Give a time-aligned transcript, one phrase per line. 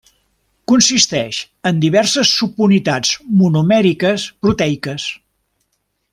[0.69, 1.41] Consisteix
[1.71, 3.13] en diverses subunitats
[3.43, 5.07] monomèriques proteiques.